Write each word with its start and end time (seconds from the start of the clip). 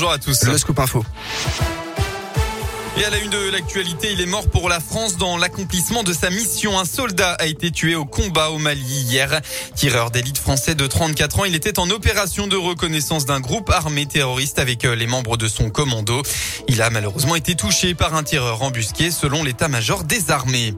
bonjour 0.00 0.12
à 0.12 0.18
tous. 0.18 0.44
Le 0.44 0.56
scoop 0.56 0.78
info. 0.78 1.04
Et 2.96 3.04
à 3.04 3.10
la 3.10 3.18
une 3.18 3.30
de 3.30 3.50
l'actualité, 3.50 4.08
il 4.12 4.20
est 4.20 4.26
mort 4.26 4.48
pour 4.48 4.68
la 4.68 4.80
France 4.80 5.16
dans 5.16 5.36
l'accomplissement 5.36 6.02
de 6.02 6.12
sa 6.12 6.30
mission. 6.30 6.78
Un 6.78 6.86
soldat 6.86 7.32
a 7.32 7.46
été 7.46 7.70
tué 7.70 7.94
au 7.94 8.06
combat 8.06 8.50
au 8.50 8.58
Mali 8.58 8.82
hier. 8.82 9.40
Tireur 9.74 10.10
d'élite 10.10 10.38
français 10.38 10.74
de 10.74 10.86
34 10.86 11.40
ans, 11.40 11.44
il 11.44 11.54
était 11.54 11.78
en 11.78 11.88
opération 11.90 12.46
de 12.46 12.56
reconnaissance 12.56 13.26
d'un 13.26 13.40
groupe 13.40 13.68
armé 13.70 14.06
terroriste 14.06 14.58
avec 14.58 14.84
euh, 14.84 14.94
les 14.94 15.06
membres 15.06 15.36
de 15.36 15.48
son 15.48 15.70
commando. 15.70 16.22
Il 16.66 16.80
a 16.80 16.90
malheureusement 16.90 17.36
été 17.36 17.54
touché 17.54 17.94
par 17.94 18.14
un 18.14 18.22
tireur 18.22 18.62
embusqué 18.62 19.10
selon 19.10 19.44
l'état-major 19.44 20.04
des 20.04 20.30
armées. 20.30 20.74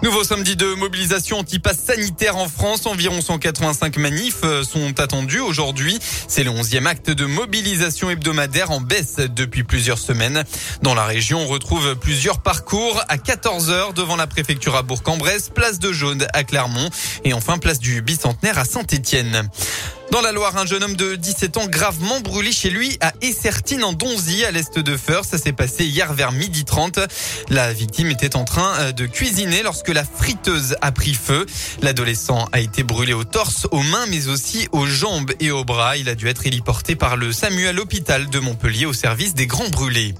Nouveau 0.00 0.22
samedi 0.22 0.54
de 0.54 0.74
mobilisation 0.74 1.40
anti-pass 1.40 1.76
sanitaire 1.76 2.36
en 2.36 2.48
France. 2.48 2.86
Environ 2.86 3.20
185 3.20 3.96
manifs 3.96 4.44
euh, 4.44 4.62
sont 4.62 5.00
attendus 5.00 5.40
aujourd'hui. 5.40 5.98
C'est 6.28 6.44
le 6.44 6.52
11e 6.52 6.86
acte 6.86 7.10
de 7.10 7.26
mobilisation 7.26 8.08
hebdomadaire 8.08 8.70
en 8.70 8.80
baisse 8.80 9.16
depuis 9.16 9.64
plusieurs 9.64 9.98
semaines. 9.98 10.44
Dans 10.82 10.94
la 10.94 11.04
région, 11.04 11.40
on 11.40 11.46
retrouve 11.48 11.96
plusieurs 11.96 12.40
parcours 12.40 13.02
à 13.08 13.18
14 13.18 13.70
heures 13.70 13.92
devant 13.92 14.14
la 14.14 14.28
préfecture 14.28 14.76
à 14.76 14.82
Bourg-en-Bresse, 14.82 15.50
place 15.52 15.80
de 15.80 15.92
Jaune 15.92 16.26
à 16.32 16.44
Clermont 16.44 16.90
et 17.24 17.32
enfin 17.32 17.58
place 17.58 17.80
du 17.80 18.00
Bicentenaire 18.00 18.58
à 18.58 18.64
Saint-Étienne. 18.64 19.48
Dans 20.10 20.22
la 20.22 20.32
Loire, 20.32 20.56
un 20.56 20.64
jeune 20.64 20.82
homme 20.82 20.96
de 20.96 21.16
17 21.16 21.58
ans 21.58 21.66
gravement 21.66 22.20
brûlé 22.20 22.50
chez 22.50 22.70
lui 22.70 22.96
à 23.02 23.12
Essertine 23.20 23.84
en 23.84 23.92
Donzy 23.92 24.42
à 24.42 24.50
l'est 24.50 24.78
de 24.78 24.96
Feur. 24.96 25.26
Ça 25.26 25.36
s'est 25.36 25.52
passé 25.52 25.84
hier 25.84 26.14
vers 26.14 26.32
midi 26.32 26.64
30. 26.64 26.98
La 27.50 27.74
victime 27.74 28.10
était 28.10 28.34
en 28.34 28.44
train 28.44 28.74
euh, 28.78 28.92
de 28.92 29.04
cuisiner 29.04 29.62
lorsque 29.62 29.90
la 29.90 30.04
friteuse 30.04 30.76
a 30.80 30.92
pris 30.92 31.12
feu. 31.12 31.44
L'adolescent 31.82 32.48
a 32.52 32.60
été 32.60 32.84
brûlé 32.84 33.12
au 33.12 33.24
torse, 33.24 33.68
aux 33.70 33.82
mains 33.82 34.06
mais 34.08 34.28
aussi 34.28 34.66
aux 34.72 34.86
jambes 34.86 35.32
et 35.40 35.50
aux 35.50 35.64
bras. 35.64 35.98
Il 35.98 36.08
a 36.08 36.14
dû 36.14 36.26
être 36.28 36.46
héliporté 36.46 36.96
par 36.96 37.18
le 37.18 37.30
SAMU 37.30 37.66
à 37.66 37.72
l'hôpital 37.72 38.30
de 38.30 38.38
Montpellier 38.38 38.86
au 38.86 38.94
service 38.94 39.34
des 39.34 39.46
grands 39.46 39.68
brûlés. 39.68 40.14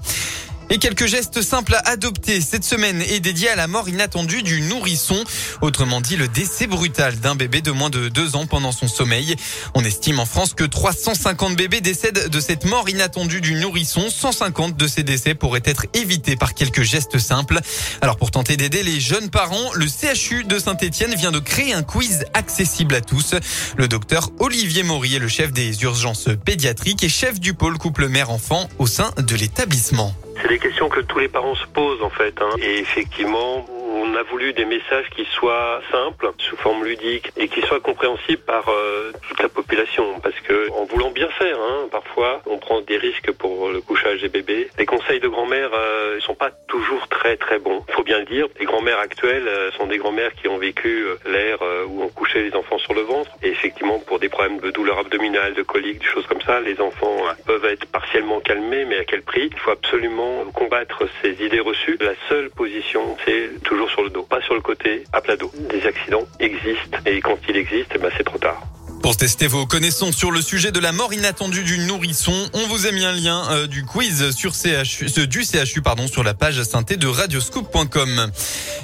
Et 0.71 0.77
quelques 0.77 1.07
gestes 1.07 1.41
simples 1.41 1.73
à 1.73 1.89
adopter 1.89 2.41
cette 2.41 2.63
semaine 2.63 3.01
est 3.01 3.19
dédié 3.19 3.49
à 3.49 3.55
la 3.55 3.67
mort 3.67 3.89
inattendue 3.89 4.43
du 4.43 4.61
nourrisson. 4.61 5.23
Autrement 5.61 5.99
dit, 5.99 6.15
le 6.15 6.27
décès 6.27 6.67
brutal 6.67 7.19
d'un 7.19 7.33
bébé 7.33 7.61
de 7.61 7.71
moins 7.71 7.89
de 7.89 8.07
deux 8.07 8.35
ans 8.35 8.45
pendant 8.45 8.71
son 8.71 8.87
sommeil. 8.87 9.35
On 9.73 9.83
estime 9.83 10.19
en 10.19 10.25
France 10.25 10.53
que 10.53 10.63
350 10.63 11.55
bébés 11.55 11.81
décèdent 11.81 12.29
de 12.29 12.39
cette 12.39 12.65
mort 12.65 12.87
inattendue 12.87 13.41
du 13.41 13.55
nourrisson. 13.55 14.09
150 14.11 14.77
de 14.77 14.87
ces 14.87 15.01
décès 15.01 15.33
pourraient 15.33 15.63
être 15.65 15.87
évités 15.95 16.35
par 16.35 16.53
quelques 16.53 16.83
gestes 16.83 17.17
simples. 17.17 17.59
Alors 18.01 18.17
pour 18.17 18.29
tenter 18.29 18.55
d'aider 18.55 18.83
les 18.83 18.99
jeunes 18.99 19.31
parents, 19.31 19.73
le 19.73 19.87
CHU 19.87 20.43
de 20.43 20.59
Saint-Etienne 20.59 21.15
vient 21.15 21.31
de 21.31 21.39
créer 21.39 21.73
un 21.73 21.81
quiz 21.81 22.25
accessible 22.35 22.93
à 22.93 23.01
tous. 23.01 23.33
Le 23.75 23.87
docteur 23.87 24.29
Olivier 24.37 24.83
Maury 24.83 25.15
est 25.15 25.19
le 25.19 25.29
chef 25.29 25.51
des 25.51 25.81
urgences 25.81 26.29
pédiatriques 26.45 27.03
et 27.03 27.09
chef 27.09 27.39
du 27.39 27.55
pôle 27.55 27.79
couple 27.79 28.07
mère-enfant 28.07 28.69
au 28.77 28.85
sein 28.85 29.11
de 29.17 29.35
l'établissement. 29.35 30.15
C'est 30.41 30.47
des 30.47 30.59
questions 30.59 30.89
que 30.89 31.01
tous 31.01 31.19
les 31.19 31.27
parents 31.27 31.55
se 31.55 31.67
posent 31.67 32.01
en 32.01 32.09
fait. 32.09 32.41
Hein. 32.41 32.49
Et 32.61 32.79
effectivement, 32.79 33.65
on 33.99 34.15
a 34.15 34.23
voulu 34.23 34.53
des 34.53 34.65
messages 34.65 35.09
qui 35.15 35.25
soient 35.25 35.81
simples, 35.91 36.31
sous 36.37 36.55
forme 36.57 36.83
ludique, 36.85 37.31
et 37.37 37.47
qui 37.47 37.61
soient 37.61 37.79
compréhensibles 37.79 38.41
par 38.43 38.69
euh, 38.69 39.11
toute 39.27 39.41
la 39.41 39.49
population. 39.49 40.19
Parce 40.21 40.39
que 40.41 40.69
en 40.71 40.85
voulant 40.85 41.11
bien 41.11 41.29
faire, 41.29 41.57
hein, 41.59 41.87
parfois, 41.91 42.41
on 42.45 42.57
prend 42.57 42.81
des 42.81 42.97
risques 42.97 43.31
pour 43.33 43.69
le 43.69 43.81
couchage 43.81 44.21
des 44.21 44.29
bébés. 44.29 44.69
Les 44.77 44.85
conseils 44.85 45.19
de 45.19 45.27
grand-mère 45.27 45.71
euh, 45.73 46.19
sont 46.21 46.35
pas 46.35 46.51
toujours 46.67 47.07
très 47.07 47.35
très 47.37 47.59
bons. 47.59 47.83
Faut 47.89 48.03
bien 48.03 48.19
le 48.19 48.25
dire. 48.25 48.47
Les 48.59 48.65
grand-mères 48.65 48.99
actuelles 48.99 49.47
euh, 49.47 49.71
sont 49.71 49.87
des 49.87 49.97
grand-mères 49.97 50.33
qui 50.35 50.47
ont 50.47 50.57
vécu 50.57 51.05
l'ère 51.25 51.59
où 51.87 52.03
on 52.03 52.09
couchait 52.09 52.41
les 52.41 52.55
enfants 52.55 52.77
sur 52.77 52.93
le 52.93 53.01
ventre. 53.01 53.31
Et 53.43 53.49
effectivement, 53.49 53.99
pour 53.99 54.19
des 54.19 54.29
problèmes 54.29 54.59
de 54.59 54.71
douleur 54.71 54.99
abdominale, 54.99 55.53
de 55.53 55.63
colique, 55.63 55.99
des 55.99 56.05
choses 56.05 56.25
comme 56.27 56.41
ça, 56.41 56.59
les 56.61 56.79
enfants 56.79 57.17
peuvent 57.45 57.65
être 57.65 57.85
partiellement 57.87 58.39
calmés, 58.39 58.85
mais 58.85 58.97
à 58.97 59.03
quel 59.03 59.21
prix? 59.21 59.49
Il 59.51 59.59
faut 59.59 59.71
absolument 59.71 60.45
combattre 60.53 61.03
ces 61.21 61.43
idées 61.43 61.59
reçues. 61.59 61.97
La 61.99 62.13
seule 62.27 62.49
position, 62.49 63.17
c'est 63.25 63.61
toujours 63.63 63.88
sur 63.89 64.03
le 64.03 64.09
dos, 64.09 64.23
pas 64.23 64.41
sur 64.41 64.53
le 64.53 64.61
côté, 64.61 65.03
à 65.13 65.21
plat 65.21 65.35
dos. 65.35 65.51
Des 65.69 65.85
accidents 65.85 66.25
existent 66.39 66.97
et 67.05 67.19
quand 67.21 67.37
ils 67.47 67.57
existent, 67.57 67.93
eh 67.95 67.99
ben 67.99 68.11
c'est 68.17 68.23
trop 68.23 68.37
tard. 68.37 68.61
Pour 69.01 69.15
tester 69.15 69.47
vos 69.47 69.65
connaissances 69.65 70.15
sur 70.15 70.29
le 70.31 70.41
sujet 70.41 70.71
de 70.71 70.79
la 70.79 70.91
mort 70.91 71.13
inattendue 71.13 71.63
du 71.63 71.77
nourrisson, 71.79 72.33
on 72.53 72.67
vous 72.67 72.85
a 72.85 72.91
mis 72.91 73.05
un 73.05 73.13
lien 73.13 73.49
euh, 73.51 73.67
du 73.67 73.83
quiz 73.85 74.31
sur 74.31 74.51
du 74.51 75.43
CHU 75.43 75.81
pardon, 75.81 76.07
sur 76.07 76.23
la 76.23 76.33
page 76.33 76.61
synthé 76.63 76.97
de 76.97 77.07
radioscoop.com. 77.07 78.31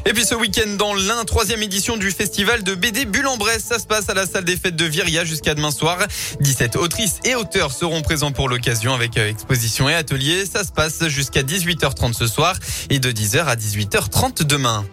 Et 0.06 0.14
puis 0.14 0.26
ce 0.26 0.36
week-end 0.36 0.70
dans 0.78 0.94
l'un, 0.94 1.26
troisième 1.26 1.62
édition 1.64 1.98
du 1.98 2.12
festival 2.12 2.64
de 2.64 2.76
BD 2.76 3.06
Bulle 3.06 3.28
en 3.28 3.38
Bresse. 3.38 3.66
Ça 3.66 3.78
se 3.78 3.86
passe 3.86 4.10
à 4.10 4.14
la 4.14 4.26
salle 4.26 4.46
des 4.46 4.58
fêtes 4.58 4.76
de 4.76 4.86
Viria 4.86 5.26
jusqu'à 5.26 5.54
demain 5.54 5.72
soir. 5.72 5.98
17 6.40 6.78
autrices 6.78 7.20
et 7.26 7.36
auteurs 7.36 7.72
seront 7.72 8.02
présents 8.02 8.32
pour 8.32 8.48
l'occasion 8.48 8.94
avec 8.94 9.18
euh, 9.18 9.30
exposition 9.30 9.90
et 9.90 9.96
atelier. 9.96 10.46
Ça 10.46 10.64
se 10.64 10.72
passe 10.72 11.08
jusqu'à 11.08 11.44
18h30 11.44 12.14
ce 12.14 12.28
soir 12.28 12.56
et 12.90 13.00
de 13.00 13.12
10h 13.12 13.46
à 13.46 13.56
18h30 13.56 14.44
demain. 14.44 14.86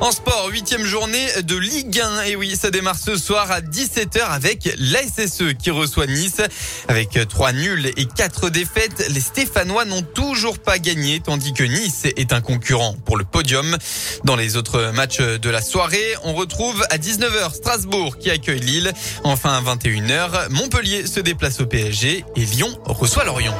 En 0.00 0.12
sport, 0.12 0.48
huitième 0.50 0.86
journée 0.86 1.26
de 1.42 1.56
Ligue 1.56 2.00
1. 2.00 2.22
Et 2.22 2.34
oui, 2.34 2.56
ça 2.56 2.70
démarre 2.70 2.96
ce 2.96 3.16
soir 3.16 3.50
à 3.50 3.60
17h 3.60 4.22
avec 4.22 4.74
l'ASSE 4.78 5.52
qui 5.62 5.70
reçoit 5.70 6.06
Nice. 6.06 6.40
Avec 6.88 7.18
trois 7.28 7.52
nuls 7.52 7.92
et 7.98 8.06
quatre 8.06 8.48
défaites, 8.48 9.06
les 9.10 9.20
Stéphanois 9.20 9.84
n'ont 9.84 10.00
toujours 10.00 10.58
pas 10.58 10.78
gagné, 10.78 11.20
tandis 11.20 11.52
que 11.52 11.64
Nice 11.64 12.06
est 12.16 12.32
un 12.32 12.40
concurrent 12.40 12.96
pour 13.04 13.18
le 13.18 13.24
podium. 13.24 13.76
Dans 14.24 14.36
les 14.36 14.56
autres 14.56 14.90
matchs 14.94 15.20
de 15.20 15.50
la 15.50 15.60
soirée, 15.60 16.14
on 16.24 16.32
retrouve 16.32 16.82
à 16.88 16.96
19h 16.96 17.52
Strasbourg 17.54 18.16
qui 18.16 18.30
accueille 18.30 18.60
Lille. 18.60 18.94
Enfin 19.22 19.52
à 19.52 19.60
21h, 19.60 20.48
Montpellier 20.48 21.06
se 21.06 21.20
déplace 21.20 21.60
au 21.60 21.66
PSG 21.66 22.24
et 22.36 22.44
Lyon 22.46 22.74
reçoit 22.86 23.24
Lorient. 23.24 23.54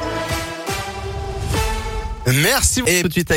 Merci. 2.27 2.81
Et 2.85 3.01
tout 3.01 3.07
de 3.07 3.13
suite 3.13 3.29